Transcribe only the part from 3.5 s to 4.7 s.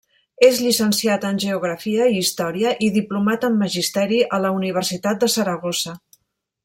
en magisteri a la